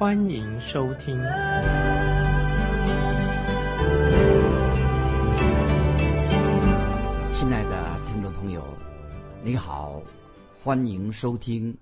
[0.00, 1.14] 欢迎收听。
[7.34, 8.64] 亲爱的听众朋友，
[9.44, 10.02] 你好，
[10.62, 11.76] 欢迎收听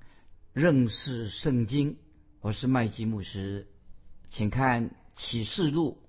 [0.52, 1.96] 认识圣经。
[2.40, 3.68] 我是麦基牧师，
[4.28, 6.02] 请看启示录，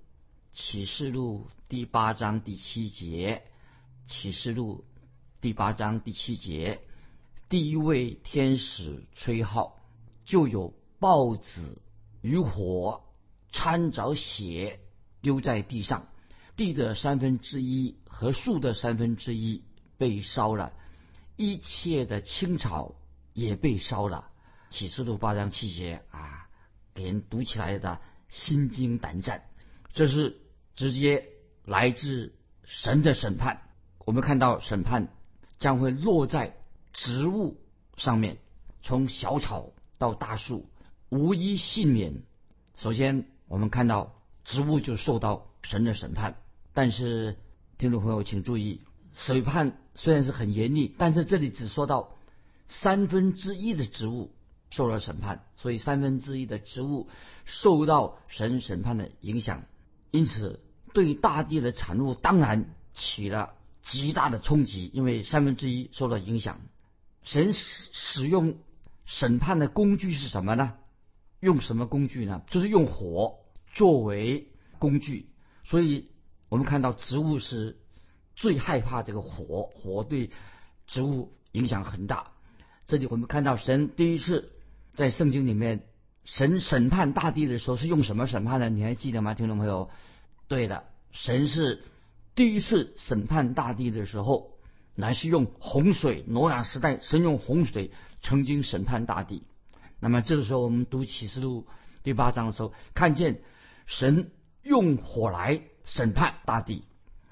[0.50, 3.44] 启示录第八章第七节。
[4.06, 4.84] 启示录
[5.40, 6.80] 第八章第七节，
[7.48, 9.78] 第一位天使吹号，
[10.24, 11.80] 就有豹子
[12.20, 13.02] 与火
[13.52, 14.80] 掺着血
[15.22, 16.08] 丢在地上，
[16.56, 19.64] 地的三分之一和树的三分之一
[19.96, 20.72] 被烧了，
[21.36, 22.94] 一切的青草
[23.32, 24.28] 也被烧了。
[24.70, 26.48] 启示录八章七节啊，
[26.94, 29.44] 给人读起来的心惊胆战，
[29.92, 30.40] 这是
[30.76, 31.28] 直接
[31.64, 32.34] 来自
[32.64, 33.62] 神的审判。
[34.06, 35.12] 我们看到审判
[35.58, 36.56] 将会落在
[36.92, 37.60] 植物
[37.96, 38.38] 上面，
[38.82, 40.70] 从小草到大树，
[41.10, 42.22] 无一幸免。
[42.76, 46.36] 首先，我们看到植物就受到神的审判。
[46.72, 47.36] 但是，
[47.76, 48.80] 听众朋友请注意，
[49.12, 52.16] 审判虽然是很严厉，但是这里只说到
[52.68, 54.32] 三分之一的植物
[54.70, 57.08] 受了审判，所以三分之一的植物
[57.44, 59.64] 受到神审判的影响，
[60.12, 60.60] 因此
[60.94, 63.54] 对大地的产物当然起了。
[63.82, 66.60] 极大的冲击，因为三分之一受到影响。
[67.24, 68.58] 神使使用
[69.06, 70.74] 审判的工具是什么呢？
[71.40, 72.42] 用什么工具呢？
[72.48, 73.38] 就是用火
[73.72, 75.28] 作为工具。
[75.64, 76.08] 所以
[76.48, 77.78] 我们看到植物是
[78.36, 80.30] 最害怕这个火，火对
[80.86, 82.32] 植物影响很大。
[82.86, 84.52] 这里我们看到神第一次
[84.94, 85.86] 在圣经里面，
[86.24, 88.68] 神审判大地的时候是用什么审判呢？
[88.68, 89.90] 你还记得吗，听众朋友？
[90.48, 91.82] 对的，神是。
[92.36, 94.52] 第一次审判大地的时候，
[94.94, 96.24] 乃是用洪水。
[96.28, 97.90] 挪亚时代，神用洪水
[98.22, 99.42] 曾经审判大地。
[100.00, 101.66] 那么这个时候，我们读启示录
[102.02, 103.42] 第八章的时候，看见
[103.86, 106.84] 神用火来审判大地，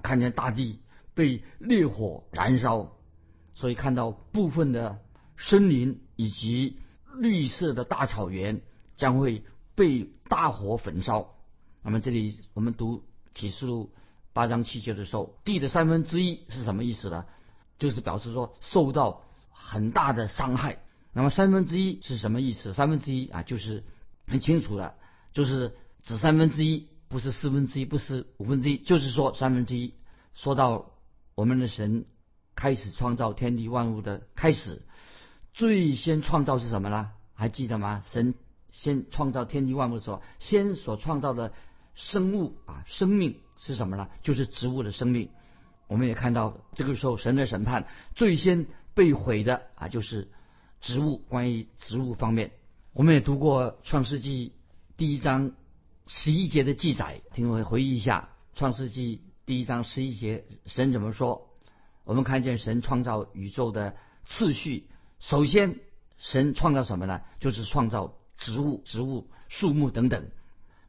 [0.03, 0.79] 看见大地
[1.15, 2.93] 被烈火燃烧，
[3.55, 4.99] 所以看到部分的
[5.37, 6.79] 森林以及
[7.17, 8.61] 绿色的大草原
[8.97, 9.43] 将会
[9.75, 11.35] 被大火焚烧。
[11.83, 13.05] 那么这里我们读
[13.35, 13.93] 启示录。
[14.35, 17.25] 八章七节的时候，地的三分之一是什么意思呢？
[17.77, 20.79] 就是表示说受到很大的伤害。
[21.19, 22.73] 那么三分之一是什么意思？
[22.73, 23.83] 三分之一啊，就是
[24.29, 24.95] 很清楚的，
[25.33, 25.75] 就是
[26.05, 29.95] 指三分之一，不是四分之一，不是五分之一，就是说三分之一。
[30.35, 30.93] 说到
[31.35, 32.05] 我们的神
[32.55, 34.83] 开始创造天地万物的开始，
[35.53, 37.11] 最先创造是什么呢？
[37.35, 38.05] 还记得吗？
[38.13, 38.35] 神
[38.71, 41.53] 先创造天地万物的时候，先所创造的
[41.97, 43.41] 生物啊，生命。
[43.57, 44.09] 是什么呢？
[44.23, 45.31] 就是植物的生命。
[45.89, 50.29] 我们也看到，这个时候神的审判最先被毁的啊，就是
[50.81, 51.19] 植物。
[51.29, 52.53] 关于植物方面，
[52.93, 54.53] 我们也读过创世纪
[54.97, 55.53] 第一章
[56.07, 61.49] 十一节的记载，听我回忆一下创世纪第一章十一节，神怎么说？
[62.05, 64.89] 我们看见神创造宇宙的次序，
[65.21, 65.81] 首先
[66.19, 67.23] 神创造什么呢？
[67.41, 70.29] 就是创造植物、植物、树木等等。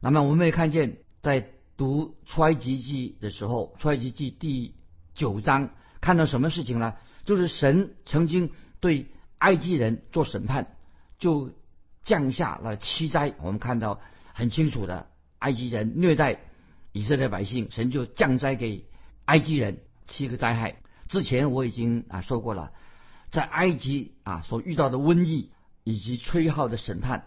[0.00, 1.50] 那么我们也看见在。
[1.76, 4.74] 读出埃及记的时候，出埃及记第
[5.14, 5.70] 九章
[6.02, 6.92] 看到什么事情呢？
[7.24, 9.06] 就是神曾经对
[9.40, 10.76] 埃及人做审判，
[11.18, 11.50] 就
[12.04, 13.34] 降下了七灾。
[13.42, 14.00] 我们看到
[14.32, 15.08] 很清楚的，
[15.40, 16.38] 埃及人虐待
[16.92, 18.86] 以色列百姓，神就降灾给
[19.24, 20.76] 埃及人七个灾害。
[21.08, 22.72] 之前我已经啊说过了，
[23.30, 25.50] 在埃及啊所遇到的瘟疫
[25.84, 27.26] 以及吹号的审判，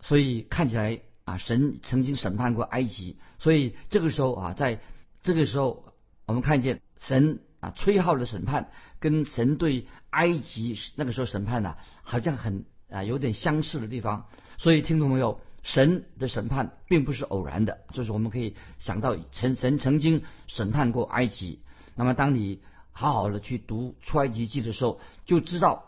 [0.00, 1.00] 所以看起来。
[1.24, 4.80] 啊，神曾经审判过埃及，所以这个时候啊，在
[5.22, 5.84] 这个时候，
[6.26, 8.68] 我们看见神啊吹号的审判，
[9.00, 14.26] 跟神对埃及那个时候审判呢，好像很啊有点相似的地方。
[14.58, 15.40] 所以听懂没有？
[15.62, 21.60] 神的审判并不是偶然的，就是我们可以想到，神神曾经审判过埃及。
[21.94, 22.60] 那么，当你
[22.90, 25.84] 好好的去读出埃及记的时候，就知道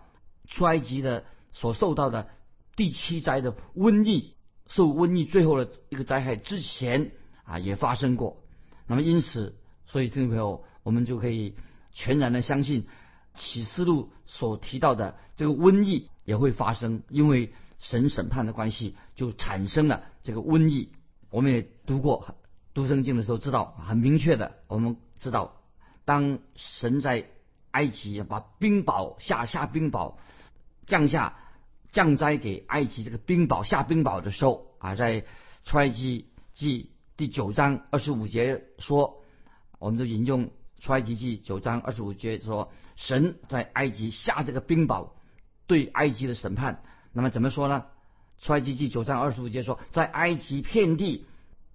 [0.46, 2.28] 出埃及的所受到的
[2.76, 4.34] 第七灾的瘟疫。
[4.68, 7.10] 受瘟疫最后的一个灾害之前
[7.42, 8.44] 啊，也发生过。
[8.86, 9.56] 那么因此，
[9.86, 11.56] 所以听众朋友，我们就可以
[11.90, 12.86] 全然的相信
[13.34, 20.92] 启示录所提到的这个瘟疫也会发生，因为神审判的关系，就产生了这个瘟疫。
[21.30, 22.36] 我们也读过
[22.74, 25.56] 读圣经的时候知道很明确的，我们知道
[26.04, 27.26] 当神在
[27.72, 30.14] 埃及把冰雹下下冰雹
[30.86, 31.36] 降下
[31.90, 35.24] 降灾给埃及这个冰雹下冰雹的时候啊，在
[35.64, 39.22] 出埃及记第九章二十五节说，
[39.78, 40.50] 我们就引用
[40.84, 45.12] 出埃及记九章二十五节说，神在埃及下这个冰雹
[45.66, 46.82] 对埃及的审判。
[47.14, 47.86] 那么怎么说呢？
[48.38, 51.24] 出埃及记九章二十五节说，在埃及遍地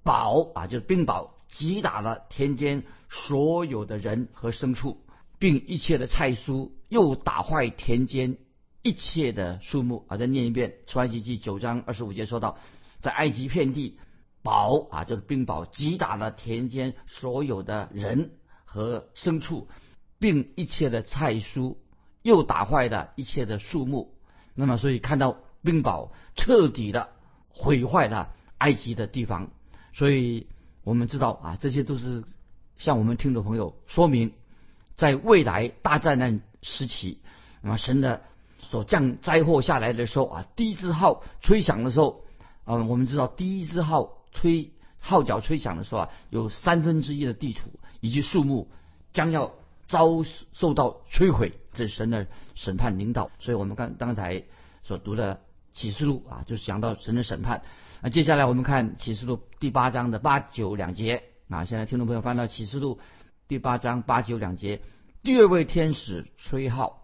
[0.04, 5.02] 雹啊，就是冰雹击打了田间所有的人和牲畜，
[5.40, 8.38] 并一切的菜蔬，又打坏田间
[8.84, 10.18] 一切的树木啊。
[10.18, 12.60] 再念一遍，出埃及记九章二十五节说到，
[13.02, 13.98] 在埃及遍地
[14.44, 18.34] 雹啊，就是冰雹击打了田间所有的人
[18.72, 19.68] 和牲畜，
[20.20, 21.78] 并一切的菜蔬，
[22.22, 24.14] 又打坏了一切的树木。
[24.54, 27.10] 那么，所以看到冰雹彻底的
[27.50, 29.50] 毁坏了埃及的地方，
[29.92, 30.46] 所以
[30.84, 32.24] 我们知道啊，这些都是
[32.78, 34.34] 向我们听众朋友说明，
[34.96, 37.18] 在未来大灾难时期，
[37.64, 38.22] 那么神的
[38.60, 42.24] 所降灾祸下来的时候啊，第一支号吹响的时候，
[42.66, 48.70] 啊，我们知道第一支号吹号角吹响的时候啊，有三分之一的地图以及树木
[49.14, 49.54] 将要。
[49.90, 50.22] 遭
[50.54, 53.32] 受到摧毁，这是神的审判领导。
[53.40, 54.44] 所以我们刚刚才
[54.84, 55.42] 所读的
[55.74, 57.64] 启示录啊，就是讲到神的审判。
[58.04, 61.66] 那接下来我们看启示录第八章的八九两节啊。
[61.66, 63.00] 现在听众朋友翻到启示录
[63.48, 64.84] 第八章八九两节，
[65.24, 67.02] 第二位天使吹号，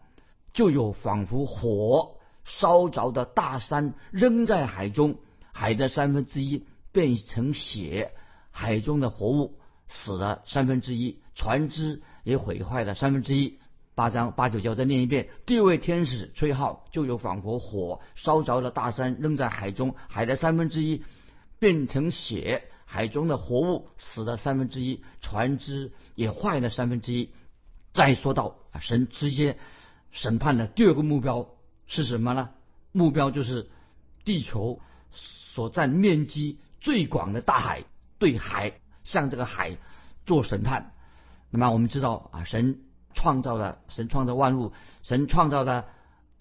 [0.53, 5.15] 就有仿佛火烧着的大山扔在海中，
[5.51, 8.13] 海的三分之一变成血，
[8.51, 9.59] 海中的活物
[9.89, 11.19] 死了三分之一。
[11.35, 13.59] 船只也毁坏了三分之一。
[13.95, 21.03] 八章八九节，我再念一遍：第二位天使吹号，就有仿佛火烧着了大山，扔在海中，海的三分之一
[21.59, 27.31] 变成血，海中的活物死了三分之一，船只也坏了三分之一。
[27.91, 29.57] 再说到，神直接
[30.11, 31.49] 审判的第二个目标
[31.87, 32.51] 是什么呢？
[32.93, 33.69] 目标就是
[34.23, 34.79] 地球
[35.13, 37.83] 所占面积最广的大海，
[38.19, 38.73] 对海
[39.03, 39.75] 向这个海
[40.27, 40.93] 做审判。
[41.49, 42.79] 那么我们知道啊，神
[43.15, 44.71] 创造了神创造万物，
[45.01, 45.87] 神创造了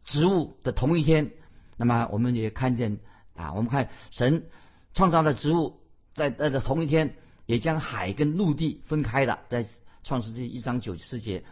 [0.05, 1.33] 植物的同一天。
[1.79, 2.99] 那么我们也看见
[3.35, 4.45] 啊，我们看神
[4.93, 5.81] 创造了植物，
[6.13, 9.67] 在在的同一天，也将海跟陆地分开了，在
[10.03, 11.43] 创世纪一章九十节。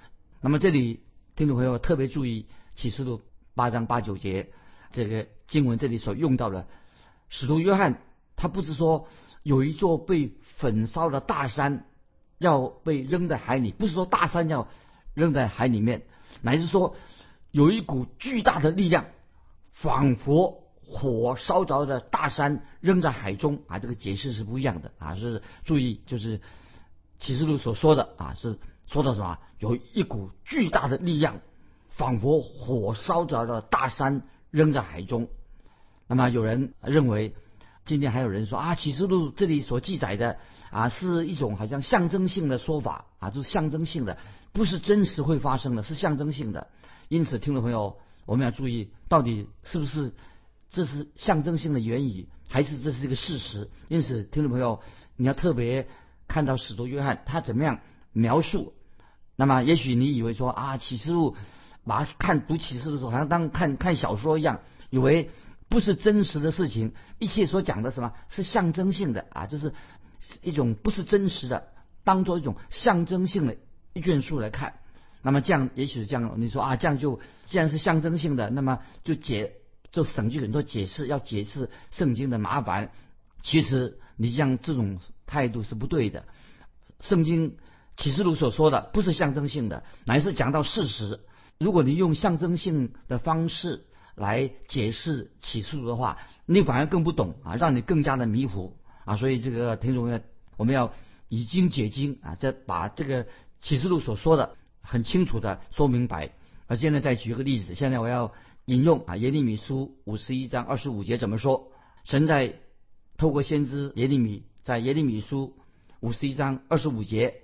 [0.42, 1.00] 那么这里
[1.34, 3.22] 听众朋友特别注意启示录
[3.54, 4.50] 八章八九节
[4.90, 6.66] 这个经文，这里所用到的
[7.30, 8.02] 使徒约翰，
[8.42, 9.06] 他不是说
[9.44, 11.86] 有一座被焚烧的大山。
[12.38, 14.66] 要被扔在海里，不是说大山要
[15.14, 16.02] 扔在海里面，
[16.40, 16.96] 乃是说
[17.52, 19.04] 有一股巨大的力量，
[19.70, 23.78] 仿佛火烧着的大山扔在海中啊。
[23.78, 26.40] 这个解释是不一样的啊，是注意就是
[27.20, 28.58] 启示录所说的啊，是
[28.88, 29.38] 说的什么？
[29.60, 31.38] 有一股巨大的力量，
[31.90, 35.28] 仿佛火烧着的大山扔在海中。
[36.08, 37.36] 那么有人认为。
[37.84, 40.38] 今天还有人说啊，启示录这里所记载的
[40.70, 44.18] 啊，是一种好像象征性的说法啊，就是象征性的，
[44.52, 46.68] 不是真实会发生的，是象征性的。
[47.08, 50.14] 因此，听众朋友，我们要注意，到底是不是
[50.70, 53.68] 这是象征性的言语，还是这是一个事实？
[53.88, 54.80] 因此，听众朋友，
[55.16, 55.88] 你要特别
[56.28, 57.80] 看到使徒约翰他怎么样
[58.12, 58.74] 描述。
[59.34, 61.36] 那么，也许你以为说啊，启示录
[61.84, 64.60] 把看读启示录的时候，好像当看看小说一样，
[64.90, 65.30] 以为。
[65.72, 69.46] 不是真实的事情，一切所讲的什么是象征性的啊？
[69.46, 69.72] 就是
[70.42, 71.68] 一种不是真实的，
[72.04, 73.56] 当做一种象征性的
[73.94, 74.74] 一卷书来看。
[75.22, 79.54] 那么这样，也许这样，你说啊，这样就既然是象征性的，那么就解
[79.90, 82.90] 就省去很多解释，要解释圣经的麻烦。
[83.42, 86.26] 其实你像这种态度是不对的。
[87.00, 87.56] 圣经
[87.96, 91.20] 启示录所说的不是象征性的，乃是讲到事实。
[91.58, 99.16] 如果你用象征性的方式，来解释启示录的话，你反而更不懂啊，让你更加的迷糊啊。
[99.16, 100.20] 所以这个听众要
[100.56, 100.92] 我们要
[101.28, 103.26] 以经解经啊，再把这个
[103.60, 106.32] 启示录所说的很清楚的说明白。
[106.66, 108.32] 而现在再举个例子，现在我要
[108.66, 111.72] 引用啊耶利米书五十一章二十五节怎么说？
[112.04, 112.56] 神在
[113.16, 115.56] 透过先知耶利米在耶利米书
[116.00, 117.42] 五十一章二十五节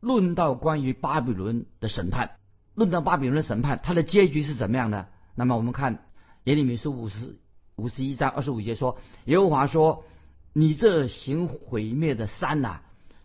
[0.00, 2.32] 论到关于巴比伦的审判，
[2.74, 5.08] 论到巴比伦的审判，它的结局是怎么样的？
[5.40, 6.04] 那么我们看
[6.44, 7.38] 耶利米书五十
[7.74, 10.04] 五十一章二十五节说：“耶和华说，
[10.52, 12.80] 你这行毁灭的山呐，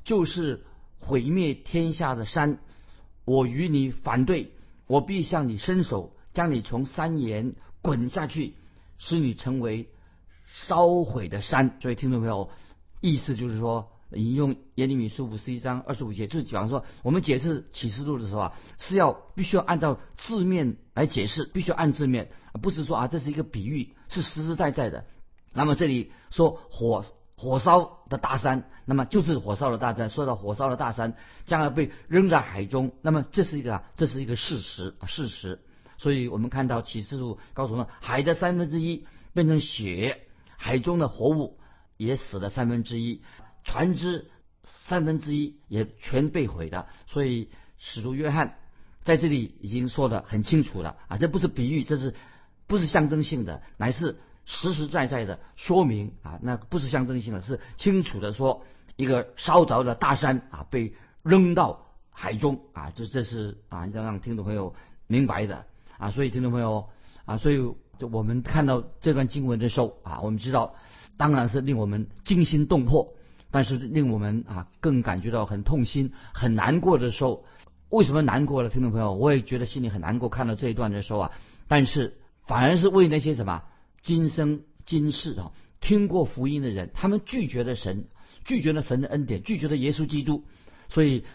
[0.05, 0.63] 就是
[0.99, 2.59] 毁灭天下的山。
[3.25, 4.53] 我与你反对，
[4.87, 8.53] 我必向你伸手，将你从山岩滚下去，
[8.97, 9.89] 使你成为
[10.45, 12.49] 烧毁的山。”所以听众朋友，
[13.01, 25.05] 意思就是说，引用耶利米书五十一章二十五节，就是比方说，我们解释启示录的时候啊，是要必须要按照字面来解释，必须按字面，不是说啊这是一个比喻，是实实在在的。
[25.53, 27.05] 那么这里说火
[27.35, 30.09] 火烧的大山，那么就是火烧的大山。
[30.09, 31.15] 说到火烧的大山
[31.45, 35.59] 将要被扔在海中，那么这是一个这是一个事实事实。
[35.97, 40.21] 所以我们看到启示录告诉我们，海的三分之一变成血，
[40.57, 41.59] 海中的活物
[41.97, 43.21] 也死了三分之一，
[43.63, 44.29] 船只
[44.63, 46.87] 三分之一也全被毁了。
[47.07, 48.57] 所以使徒约翰
[49.05, 52.13] 在这里已经说的很清楚了啊，这不是比喻，这是
[52.67, 58.65] 不是象征性的，乃是实实在在的说明啊，那不是象征性的，是清楚的说
[58.97, 60.93] 一个烧着的大山啊被
[61.23, 64.75] 扔到海中啊，这这是啊要让听众朋友
[65.07, 65.65] 明白的。
[65.97, 66.89] 啊，所以听众朋友
[67.23, 67.55] 啊，所以
[67.97, 70.75] 就我们看到这段经文的时候啊，我们知道，
[71.15, 73.13] 当然是令我们惊心动魄，
[73.49, 77.45] 但是令我们啊更感觉到很痛心、很难过的时候，
[77.89, 78.69] 为什么难过了？
[78.69, 81.31] 听众朋友，我也觉得心里很难过，看到这一段的时候啊，
[81.67, 83.63] 但是反而是为那些什么
[84.01, 85.51] 今生今世啊
[85.81, 88.05] 听过福音的人，他们拒绝了神，
[88.43, 90.43] 拒绝了神的恩典，拒绝了耶稣基督，
[90.89, 91.25] 所以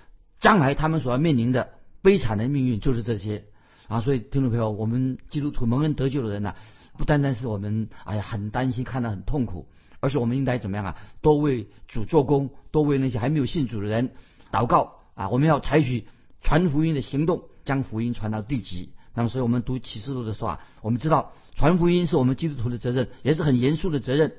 [0.40, 1.70] 将来他们所要面临的
[2.02, 3.44] 悲惨的命运就是这些。
[3.88, 6.54] 啊，所以听众朋友，我们基督徒蒙恩得救的人呢，
[6.96, 10.96] 不单单是我们哎呀很担心，看得很痛苦，而是我们应该怎么样啊？
[11.20, 14.12] 多为主做工，多为那些还没有信主的人
[14.52, 15.28] 祷告啊！
[15.28, 16.06] 我们要采取
[16.42, 18.90] 传福音的行动，将福音传到地极。
[19.14, 24.34] 那么，所以我们读启示录的时候啊，我们知道传福音是我们基督徒的责任，也是很严肃的责任。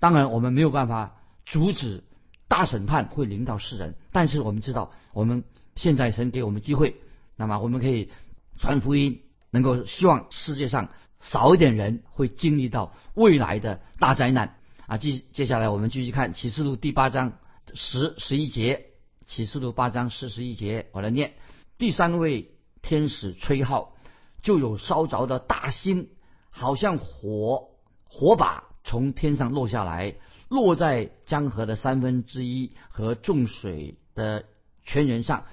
[0.00, 2.04] 当然，我们没有办法阻止
[2.48, 5.44] 大审判会临到世人，但是我们知道，我们
[5.76, 6.96] 现在神给我们机会，
[7.36, 8.10] 那么我们可以。
[8.56, 14.54] 传福音，能够希望世界上少一点人会经历到未来的大灾难
[14.86, 14.96] 啊！
[14.96, 17.32] 接接下来我们继续看启示录第八章
[17.74, 18.86] 十十一节，
[19.26, 21.34] 启示录八章四十一节，我来念：
[21.78, 22.52] 第三位
[22.82, 23.94] 天使吹号，
[24.42, 26.08] 就有烧着的大星，
[26.50, 27.68] 好像火
[28.04, 30.16] 火把从天上落下来，
[30.48, 34.44] 落在江河的三分之一和众水的
[34.82, 35.44] 泉源上。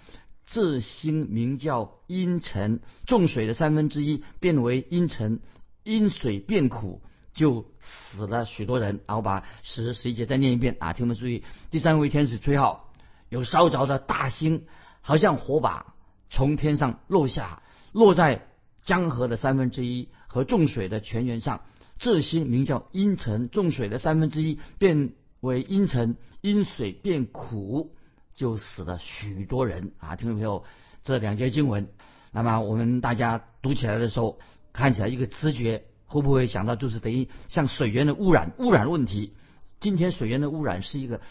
[0.45, 5.39] 这星名叫阴沉，重水的三分之一变为阴沉，
[5.83, 7.01] 阴水变苦，
[7.33, 8.99] 就死了许多人。
[9.07, 11.43] 然后把十十一节再念一遍啊，听我们注意。
[11.69, 12.90] 第三位天使吹号，
[13.31, 14.65] 有烧着的大星，
[14.99, 15.95] 好像火把
[16.29, 18.45] 从天上落下，落在
[18.83, 21.61] 江河的三分之一和重水的泉源上。
[21.97, 27.95] 这星名叫阴沉，重水的三分之一变为阴沉，阴水变苦。
[28.35, 30.15] 就死了许多人啊！
[30.17, 30.65] 听众朋友，
[31.03, 31.87] 这两节经文，
[32.31, 34.39] 那么我们大家读起来的时候，
[34.73, 39.33] 看起来一个直觉会不会想到，就是等于像水源的污染、污染问题。
[39.79, 41.21] 今天水源的污染是一个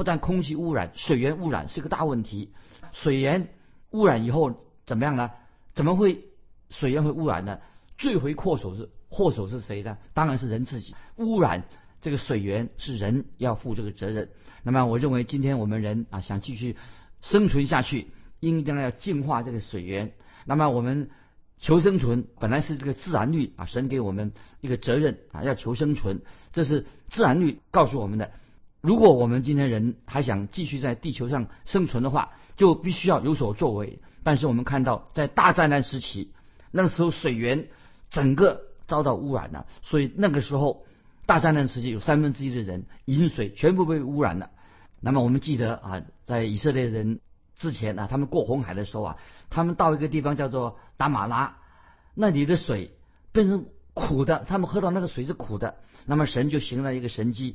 [0.00, 2.54] 不但空气污染，水源污染是个大问题。
[2.90, 3.50] 水源
[3.90, 5.30] 污染以后怎么样呢？
[5.74, 6.24] 怎么会
[6.70, 7.58] 水源会污染呢？
[7.98, 9.98] 罪魁祸首是祸首是谁呢？
[10.14, 11.64] 当然是人自己污染。
[12.00, 14.30] 这个水源是人要负这个责任。
[14.62, 16.78] 那么，我认为今天我们人啊想继续
[17.20, 18.06] 生存下去，
[18.40, 20.14] 应当要净化这个水源。
[20.46, 21.10] 那么，我们
[21.58, 26.22] 求生存本来是这个自然律啊，神给我们一个责任啊，要求生存，
[26.54, 28.30] 这是自然律告诉我们的。
[28.80, 33.98] 如果我们今天人还想继续在地球上生存的话，就必须要有所作为。
[34.22, 36.32] 但是我们看到，在大灾难时期，
[36.70, 37.68] 那时候水源
[38.10, 40.84] 整个遭到污染了，所以那个时候。
[41.26, 44.50] 大灾难时期，有三分之一的人饮水全部被污染了。
[45.00, 47.20] 那么我们记得啊，在以色列人
[47.56, 49.16] 之前啊，他们过红海的时候啊，
[49.48, 51.58] 他们到一个地方叫做达马拉，
[52.16, 52.96] 那里的水
[53.30, 55.76] 变成苦的，他们喝到那个水是苦的。
[56.04, 57.54] 那么神就行了一个神迹，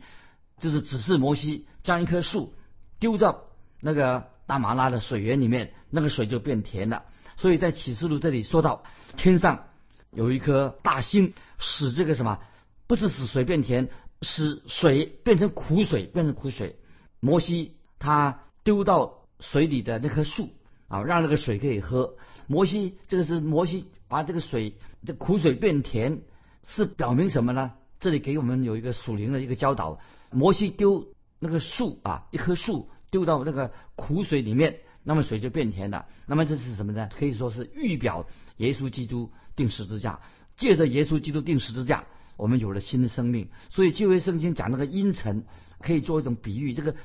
[0.59, 2.53] 就是指示摩西将一棵树
[2.99, 3.45] 丢到
[3.81, 7.03] 那个大马拉的水源里面，那个水就变甜了。
[7.37, 8.83] 所以在启示录这里说到，
[9.17, 9.65] 天上
[10.11, 12.39] 有一颗大星，使这个什么？
[12.87, 13.89] 不是使水变甜，
[14.21, 16.77] 使水变成苦水，变成苦水。
[17.19, 20.49] 摩西他丢到水里的那棵树
[20.87, 22.15] 啊，让那个水可以喝。
[22.47, 26.21] 摩西这个是摩西把这个水的苦水变甜，
[26.63, 27.73] 是表明什么呢？
[28.05, 29.99] 这里给我们有一个属灵的一个教导。
[30.29, 31.07] 摩西丢
[31.39, 36.05] 那个树啊，一棵树丢到那个苦水里面，那么水就变甜了。
[36.27, 37.09] 那么这是什么呢？
[37.17, 40.19] 可以说是预表耶稣基督定十字架，
[40.55, 42.05] 借着耶稣基督定十字架。
[42.37, 45.45] 我们有了新的生命，所以旧约圣经讲那个阴沉，
[45.79, 46.75] 可以做一种比喻。
[46.75, 46.95] 这个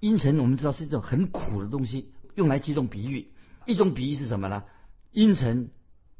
[0.00, 3.28] 阴沉我们知道是一种很苦的东西，用来几种比喻。
[3.66, 4.64] 一种比喻是什么呢？
[5.12, 5.68] 阴沉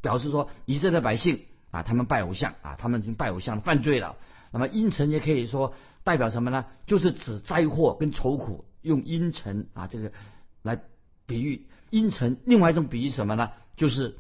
[0.03, 1.41] 表示说以色列百姓
[1.77, 4.17] 啊，他们拜偶像啊，他们已经拜偶像犯罪了。
[4.51, 6.65] 那么阴沉也可以说代表什么呢？
[6.87, 10.11] 就是指灾祸跟愁苦，用阴沉啊这个
[10.63, 10.81] 来
[11.27, 12.39] 比喻阴沉。
[12.47, 13.51] 另外一种比喻什么呢？
[13.77, 14.17] 就是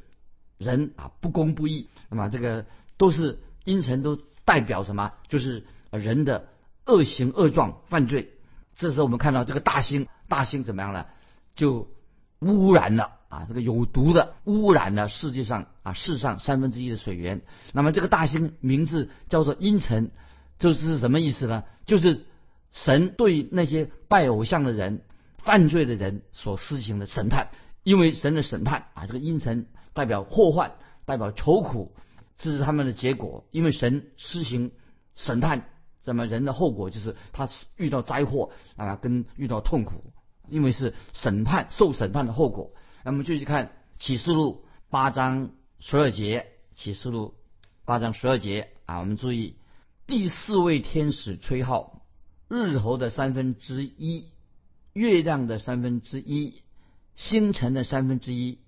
[0.58, 1.88] 人啊不公不义。
[2.10, 2.66] 那么这个
[2.98, 5.14] 都是阴沉，都代表什么？
[5.28, 6.48] 就是人的
[6.84, 8.34] 恶行恶状犯罪。
[8.74, 11.06] 这时候我们看到这个大星，大星怎么样了？
[11.54, 11.88] 就
[12.40, 17.42] 污染了啊，这个有毒的污染了世界上啊世上三分之一的水源。
[17.72, 20.10] 那么这个大星名字叫做阴沉，
[20.58, 21.64] 就是什么意思呢？
[21.86, 22.26] 就是
[22.72, 25.02] 神对那些拜偶像的人、
[25.38, 27.48] 犯罪的人所施行的审判。
[27.82, 30.72] 因为神的审判啊，这个阴沉代表祸患，
[31.04, 31.92] 代表愁苦，
[32.36, 33.44] 这是他们的结果。
[33.50, 34.72] 因为神施行
[35.14, 35.68] 审判，
[36.04, 40.12] 那么人的后果就是他遇到灾祸啊，跟遇到痛苦。
[40.48, 42.70] 因为是审判受审判的后果，
[43.06, 43.70] 那么继续看
[44.00, 46.48] 启示录八章十二节。
[46.74, 47.34] 启示录
[47.84, 49.54] 八章十二节啊，我们注意
[50.08, 52.02] 第四位天使吹号，
[52.48, 54.30] 日头的三分之一、
[54.92, 56.64] 月亮的三分之一、
[57.14, 58.58] 星辰的三分之一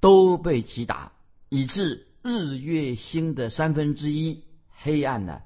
[0.00, 1.12] 都被击打，
[1.48, 5.40] 以致日月星的三分之一黑暗的，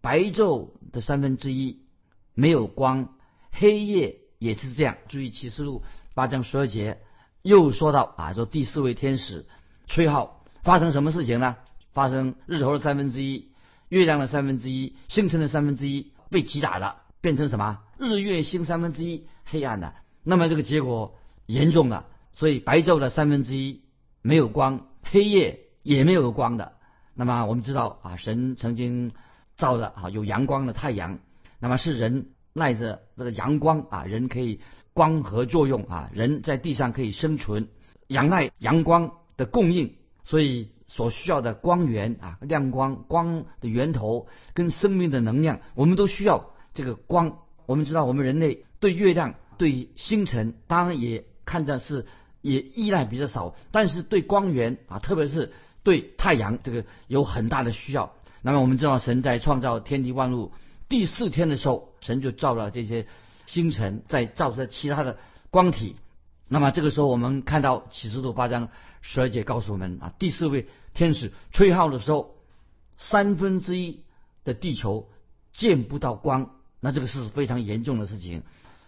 [0.00, 1.78] 白昼的三分之一
[2.34, 3.14] 没有光，
[3.52, 4.18] 黑夜。
[4.40, 6.98] 也是这样，注意启示录八章十二节
[7.44, 9.44] 又说到啊，说第四位天使
[9.86, 11.56] 吹号，发生什么事情呢？
[11.92, 13.50] 发生日头的三分之一、
[13.90, 17.80] 月亮的三分之一、星辰的三分之一被击打了，变成什么？
[17.98, 19.92] 日月星三分之一黑暗的。
[20.22, 23.82] 那么这个结果严重了，所以白昼的三分之一
[24.22, 26.72] 没有光，黑夜也没有光的。
[27.14, 29.12] 那么我们知道啊，神曾经
[29.54, 31.18] 造的啊有阳光的太阳，
[31.60, 32.30] 那么是人。
[32.54, 34.60] 赖着这个阳光啊，人可以
[34.94, 37.68] 光合作用啊，人在地上可以生存，
[38.06, 47.38] 仰赖阳光的供应，所以所需要的光源啊，亮光光的源头跟生命的能量，我们都需要这个光。
[47.66, 52.06] 我们知道，我们人类对月亮、对星辰，当然也看着是
[52.40, 58.12] 也依赖比较少，但是对光源啊，特别是对太阳这个有很大的需要。
[58.42, 60.52] 那么我们知道，神在创造天地万物。
[60.88, 63.06] 第四天的时候，神就造了这些
[63.46, 65.18] 星辰，在照射其他的
[65.50, 65.96] 光体。
[66.48, 68.68] 那么这个时候，我们看到启示录八章
[69.00, 72.34] 十二节告诉我们啊，第四位天使吹号的时候，
[72.98, 74.04] 三分之一
[74.44, 75.08] 的地球
[75.52, 78.42] 见不到光，那这个是非常严重的事情。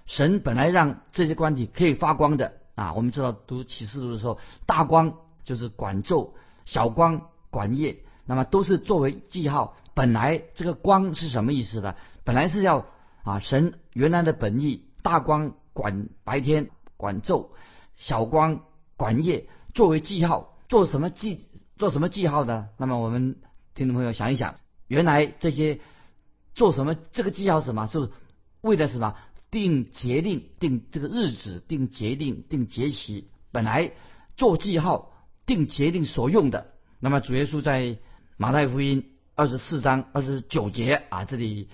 [0.07, 5.15] 神本来让这些光体可以发光的啊，我们知道读启示录的时候，大光
[5.45, 6.31] 就是管昼，
[6.65, 7.99] 小光管夜。
[8.29, 9.77] 那么都是作为记号。
[9.95, 11.95] 本来这个光是什么意思呢？
[12.23, 12.87] 本来是要
[13.27, 17.49] 啊，神原来的本意，大光管白天管昼，
[17.97, 18.63] 小光
[18.97, 20.57] 管夜，作为记号。
[20.69, 21.41] 做什么记？
[21.77, 22.69] 做什么记号呢？
[22.79, 23.37] 那么我们
[23.75, 24.55] 听众朋友想一想，
[24.87, 25.81] 原来这些
[26.55, 26.95] 做什么？
[26.95, 27.89] 这个记号什么？
[27.89, 28.11] 是
[28.61, 29.17] 为了什么？
[29.51, 33.29] 定节令，定这个日子，定节令，定节期。
[33.51, 33.93] 本来
[34.37, 35.13] 做记号、
[35.45, 36.69] 定节令所用的。
[37.01, 37.99] 那么主耶稣在。
[38.39, 41.71] 马太福音二十四章二十九节啊，这里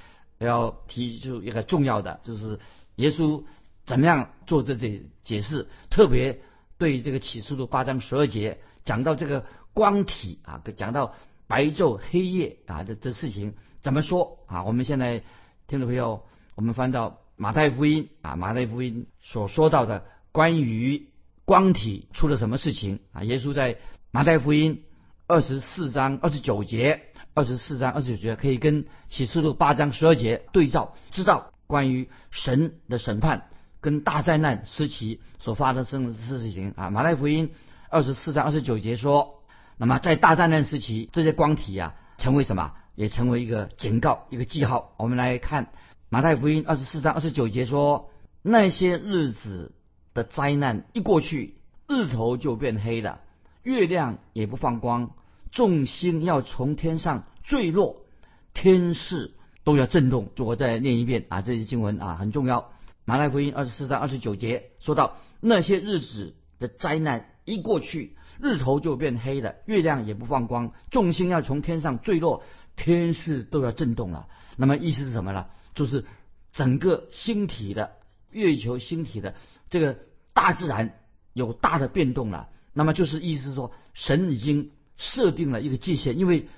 [0.46, 2.58] 要提出一个重要的，就是
[2.96, 3.44] 耶稣
[3.84, 6.40] 怎么样做这些解释，特别
[6.78, 11.14] 对这个启示录八章十二节讲到这个光体啊，讲到
[11.46, 14.64] 白昼黑夜啊的这事情怎么说啊？
[14.64, 15.22] 我们现在
[15.66, 16.22] 听众朋友，
[16.54, 21.08] 我们翻到马太福音啊，马太福音所说到的关于
[21.44, 23.22] 光体出了什么事情啊？
[23.24, 23.78] 耶稣在
[24.10, 24.84] 马太福音。
[25.28, 33.48] 二十四章二十九节，二十四章二十九节可以跟启示录八章十二节对照，知道关于神的审判
[33.80, 36.90] 跟大灾难时期所发生的事情啊。
[36.90, 37.50] 马太福音
[37.88, 39.42] 二十四章二十九节说，
[39.78, 42.74] 那么在大灾难时期，这些光体啊成为什么？
[42.94, 44.92] 也成为一个警告，一个记号。
[44.98, 45.72] 我们来看
[46.10, 48.10] 马太福音二十四章二十九节说，
[48.42, 49.72] 那些日子
[50.12, 51.56] 的灾难一过去，
[51.88, 53.20] 日头就变黑了，
[53.62, 55.12] 月亮也不放光。
[55.52, 58.06] 众星要从天上坠落，
[58.54, 59.34] 天势
[59.64, 60.30] 都要震动。
[60.34, 62.72] 就我再念一遍啊，这些经文啊很重要。
[63.04, 72.42] 马来福音二十四章二十九节说到，那些日子的灾难一过去，日头就变黑了，月亮也不放光，众星要从天上坠落，
[72.74, 74.28] 天势都要震动了。
[74.56, 75.46] 那么意思是什么呢？
[75.74, 76.06] 就是
[76.50, 77.92] 整个星体的
[78.30, 79.34] 月球星体的
[79.68, 79.98] 这个
[80.32, 80.98] 大自然
[81.34, 82.48] 有大的变动了。
[82.72, 84.70] 那么就是意思说，神已经。
[85.02, 86.48] 设定了一个界限，因为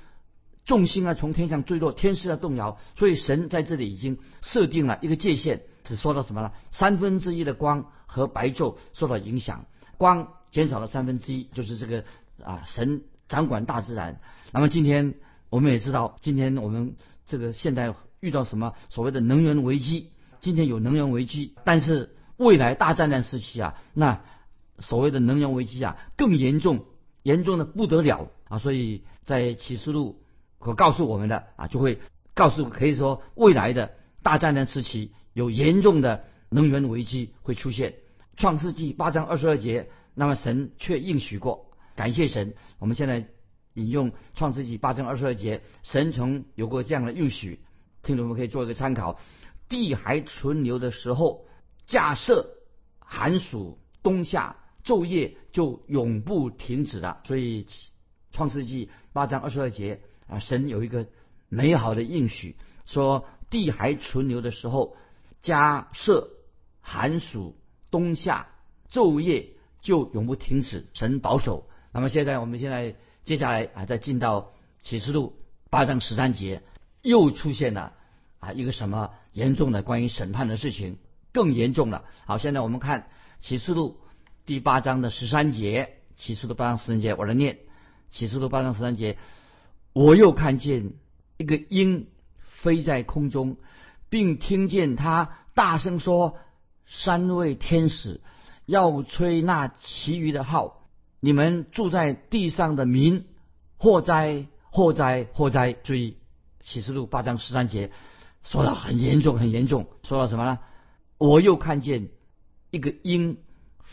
[0.67, 5.63] 众星啊从天上坠落，天势要动摇，所以神在这里已经设定了一个界限。
[5.83, 6.53] 只说到什么呢？
[6.71, 9.65] 三分之一的光和白昼受到影响，
[9.97, 12.05] 光减少了三分之一，就是这个
[12.43, 14.21] 啊，神掌管大自然。
[14.53, 15.15] 那么今天
[15.49, 20.11] 我们也知道，今天我们这个现在遇到什么所谓的能源危机？
[20.41, 24.21] 今天有能源危机，但是未来大战争时期啊，那
[24.79, 26.85] 所谓的能源危机啊更严重，
[27.25, 28.59] 严重的不得了啊！
[28.59, 30.23] 所以在启示录
[30.61, 31.99] 所告诉我们的啊，就会
[32.35, 37.95] 告诉可以说未来的大战争时期有严重的能源危机会出现。
[38.37, 42.55] 创世纪八章二十二节，那么神却应许过，感谢神。
[42.79, 43.27] 我们现在
[43.73, 47.61] 引用创世纪八章二十二节，神曾有过这样的应许，
[48.03, 49.19] 听众们可以做一个参考。
[49.69, 51.47] 地还存留的时候，
[51.87, 52.51] 假设
[52.99, 57.23] 寒暑冬夏昼夜就永不停止了。
[57.27, 57.67] 所以
[58.31, 61.07] 创世纪八章二十二节啊，神有一个
[61.49, 64.97] 美好的应许，说地还存留的时候，
[65.43, 66.31] 假设
[66.81, 67.57] 寒暑。
[67.91, 68.49] 冬夏
[68.91, 71.69] 昼夜就永不停止，神保守。
[71.93, 74.51] 那么现在我们现在接下来啊，再进到
[74.83, 75.39] 启示录
[75.71, 76.65] 八章十三节，
[77.03, 77.93] 又出现了
[78.41, 80.99] 啊一个什么严重的关于审判的事情，
[81.33, 82.05] 更严重了。
[82.27, 84.01] 好，现在我们看启示录
[84.47, 87.61] 第八章的十三节，启示录八章十三节，我来念
[88.11, 89.17] 启示录八章十三节，
[89.95, 90.93] 我又看见
[91.39, 93.57] 一个鹰飞在空中，
[94.11, 96.37] 并听见他大声说。
[96.87, 98.21] 三位天使
[98.67, 100.87] 要吹那其余的号，
[101.19, 103.25] 你们住在地上的民，
[103.79, 105.73] 祸灾祸灾祸灾！
[105.73, 106.19] 注意
[106.61, 107.91] 启示录八章十三节
[108.43, 109.87] 说的很严重，很严重。
[110.03, 110.59] 说到什么呢？
[111.17, 112.11] 我又看见
[112.71, 113.39] 一个鹰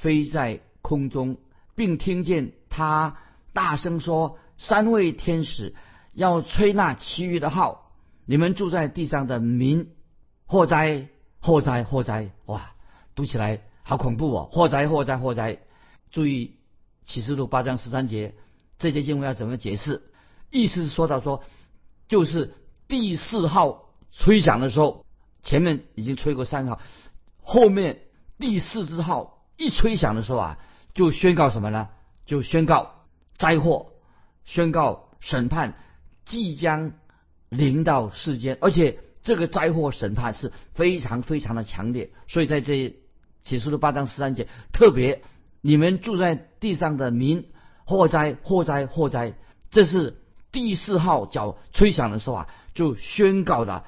[0.01, 1.37] 飞在空中，
[1.75, 3.17] 并听见他
[3.53, 5.75] 大声说：“三位天使
[6.13, 7.91] 要吹那其余的号，
[8.25, 9.89] 你们住在地上的民，
[10.47, 11.09] 祸灾
[11.39, 12.71] 祸灾祸灾！”哇！
[13.13, 14.49] 读起来好恐怖哦！
[14.51, 15.59] 祸灾，祸灾，祸灾！
[16.09, 16.55] 注意
[17.05, 18.33] 启示录八章十三节，
[18.79, 20.01] 这节经文要怎么解释？
[20.49, 21.43] 意思是说到说，
[22.07, 22.55] 就是
[22.87, 25.05] 第四号吹响的时候，
[25.43, 26.79] 前面已经吹过三号，
[27.43, 27.99] 后面
[28.39, 30.57] 第四只号一吹响的时候啊，
[30.93, 31.89] 就宣告什么呢？
[32.25, 33.05] 就宣告
[33.37, 33.93] 灾祸，
[34.43, 35.75] 宣告审判
[36.25, 36.93] 即将
[37.49, 42.95] 临到世间，而且这个灾祸审判是非常非常的强烈，所以在这。
[43.43, 45.23] 启示录八章十三节，特别
[45.61, 47.47] 你们住在地上的民，
[47.85, 49.33] 祸灾祸灾祸灾，
[49.71, 50.21] 这是
[50.51, 53.83] 第四号角吹响的时候啊，就宣告的，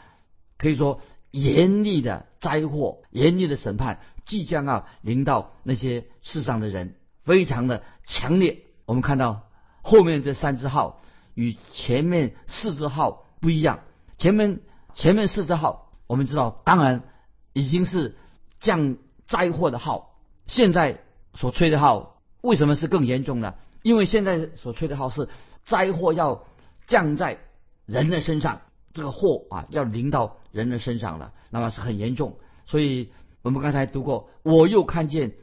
[0.57, 1.01] 可以说
[1.33, 8.61] 严厉的灾祸、严厉的审判即将啊临到那些世上的人，非常的强烈。
[8.85, 9.49] 我们看到
[9.81, 11.01] 后面这三只号
[11.33, 13.81] 与前面四只号不一样，
[14.17, 14.61] 前面
[14.93, 17.03] 前面四只号我们知道，当然
[17.51, 18.15] 已经是
[18.61, 18.95] 降。
[19.25, 20.17] 灾祸的号，
[20.47, 20.99] 现在
[21.33, 23.55] 所吹的号为什么是更严重呢？
[23.81, 25.29] 因为现在所吹的号是
[25.63, 26.43] 灾祸要
[26.85, 27.39] 降在
[27.85, 28.61] 人的身上，
[28.93, 32.37] 这个祸啊要临到人的身上了，那么是很严重。
[32.65, 33.09] 所以
[33.41, 35.33] 我们刚才读过，我又看见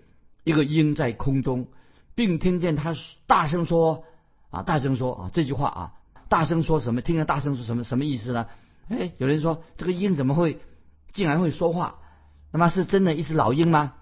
[0.45, 1.69] 一个鹰在空中，
[2.15, 2.95] 并听见他
[3.27, 4.05] 大声说
[4.51, 5.95] 啊，大声说啊，这句话啊，
[6.29, 7.01] 大声说什么？
[7.01, 7.85] 听见大声说什么？
[7.85, 8.47] 什么意思呢？
[8.89, 10.59] 哎，有人说这个鹰怎么会
[11.13, 11.97] 竟然会说话？
[12.53, 13.95] 那么是真的一只老鹰吗？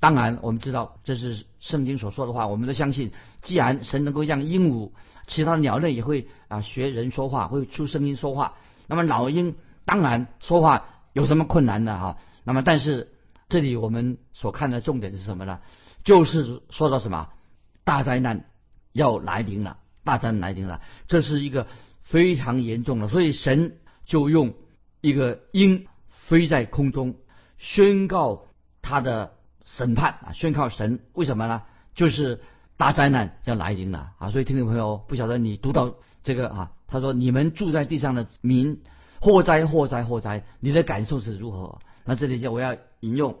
[0.00, 3.12] 当然，我们知道这是圣经所说的话，我们都相信。
[3.40, 4.90] 既然神能够让鹦鹉、
[5.26, 8.54] 其他鸟类也会啊学人说话，会出声音说话，
[8.86, 12.18] 那么老鹰当然说话有什么困难的哈？
[12.44, 13.12] 那么但是
[13.48, 15.60] 这里我们所看的重点是什么呢？
[16.02, 17.30] 就是说到什么
[17.84, 18.44] 大灾难
[18.92, 21.66] 要来临了，大灾难来临了，这是一个
[22.02, 24.54] 非常严重的，所以神就用
[25.00, 27.16] 一个鹰飞在空中。
[27.56, 28.48] 宣告
[28.82, 30.32] 他的审判啊！
[30.34, 31.62] 宣告神为什么呢？
[31.94, 32.42] 就是
[32.76, 34.30] 大灾难要来临了啊！
[34.30, 38.80] 所以听众朋友，不晓得你读到这个啊，他说你们住在地上的民，
[39.20, 41.78] 祸灾祸灾祸灾，你的感受是如何？
[42.04, 43.36] 那这里就我要引用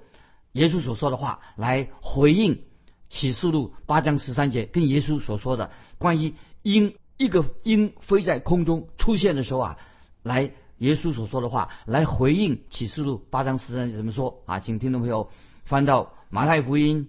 [0.52, 2.62] 耶稣所说的话来回应
[3.08, 9.78] 启示录八章十三节跟耶稣所说的关于鹰一个鹰飞在空中出现的时候啊，
[10.22, 10.52] 来。
[10.78, 14.58] 耶稣所说的话来回应启示录八章十三节怎么说啊？
[14.58, 15.30] 请听众朋友
[15.64, 17.08] 翻到马太福音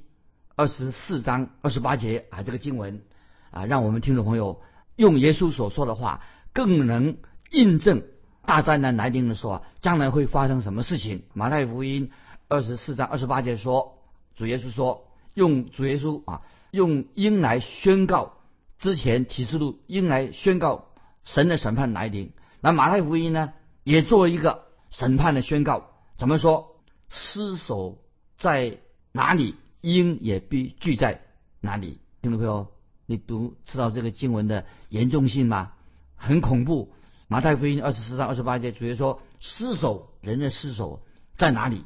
[0.55, 3.01] 二十四章二十八节啊，这个经文
[3.49, 4.61] 啊，让我们听众朋友
[4.95, 6.21] 用耶稣所说的话，
[6.53, 7.17] 更能
[7.51, 8.03] 印证
[8.45, 11.23] 大灾难来临的时候啊，将来会发生什么事情。
[11.33, 12.11] 马太福音
[12.47, 13.97] 二十四章二十八节说，
[14.35, 18.33] 主耶稣说，用主耶稣啊，用鹰来宣告
[18.77, 20.85] 之前启示录鹰来宣告
[21.23, 22.31] 神的审判来临。
[22.61, 23.53] 那马太福音呢？
[23.83, 26.75] 也做一个审判的宣告，怎么说？
[27.07, 27.99] 尸首
[28.39, 28.79] 在
[29.11, 31.21] 哪里，鹰也必聚在
[31.61, 31.99] 哪里。
[32.23, 32.67] 听众朋友，
[33.05, 35.73] 你读知道这个经文的严重性吗？
[36.15, 36.93] 很恐怖。
[37.27, 41.03] 马太福音二十四章二十八节，主耶稣说：“尸首，人的尸首
[41.37, 41.83] 在哪里，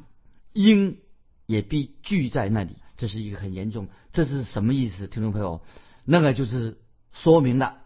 [0.52, 0.98] 鹰
[1.46, 5.06] 也必聚在那里。”这是一个很严重，这是什么意思？
[5.06, 5.62] 听众朋友，
[6.04, 6.78] 那个就是
[7.12, 7.78] 说明了，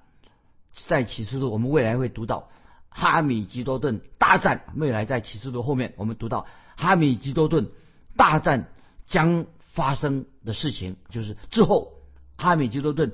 [0.73, 2.51] 在启示录我们未来会读到
[2.89, 7.69] 哈米吉多顿大战，未来在启示录后面我们读到哈米吉多顿
[8.17, 8.73] 大战
[9.07, 11.93] 将发生的事情，就是之后
[12.37, 13.13] 哈米吉多顿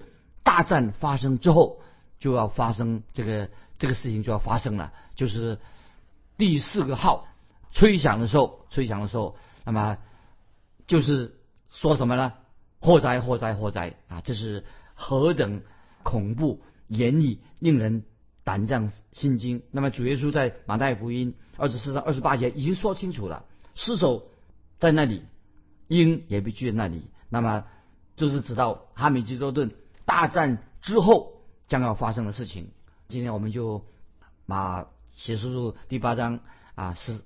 [0.51, 1.81] 大战发生之后
[2.19, 5.59] 就要发生这个这个事情就要发生了，就是
[6.37, 7.29] 第四个号
[7.71, 9.99] 吹响的时候，吹响的时候，那么
[10.87, 11.37] 就是。
[11.73, 12.33] 说什么呢？
[12.81, 14.21] 祸灾，祸灾，祸灾啊！
[14.23, 14.65] 这是
[14.97, 15.63] 何等
[16.03, 18.03] 恐怖、严厉、令人
[18.43, 19.63] 胆战心惊。
[19.71, 23.45] 那么主耶稣在马太福音二十四章二十八节已经说清楚了：
[23.77, 24.25] 尸首
[24.81, 25.23] 在那里，
[25.87, 27.05] 鹰也被聚在那里。
[27.29, 27.67] 那么
[28.17, 29.71] 就是直到哈米吉多顿
[30.11, 32.73] 大战之后将要发生的事情。
[33.07, 33.87] 今天我们就
[34.44, 36.40] 把启示录第八章
[36.75, 37.23] 啊是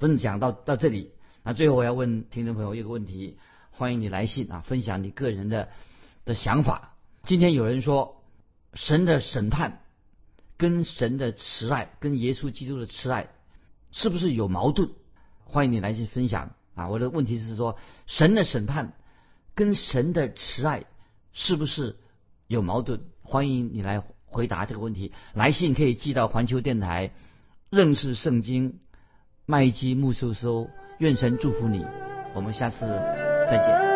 [0.00, 1.12] 分享到到这里。
[1.44, 3.38] 那最后我要问听众朋友一个问题。
[3.70, 5.68] 欢迎你来信啊，分享你个人的
[6.24, 6.96] 的想法。
[7.22, 8.24] 今天有人说，
[8.74, 9.84] 神的审判
[10.56, 13.28] 跟神的慈爱，跟耶稣基督的慈爱，
[13.92, 14.90] 是不是有矛盾？
[15.44, 16.88] 欢迎你来信分享啊。
[16.88, 18.94] 我的问题是说，神的审判
[19.54, 20.86] 跟神的慈爱
[21.32, 21.96] 是不是
[22.46, 23.00] 有矛盾？
[23.22, 25.12] 欢迎你来回答这个问题。
[25.34, 27.12] 来信可以寄到环球电台，
[27.70, 28.80] 认识圣经
[29.46, 30.68] 麦基木收收。
[30.98, 31.84] 愿神祝福你。
[32.34, 32.86] 我们下次。
[33.48, 33.95] 再见。